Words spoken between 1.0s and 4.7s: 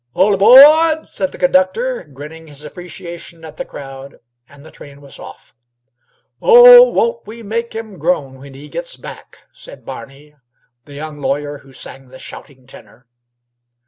said the conductor, grinning his appreciation at the crowd, and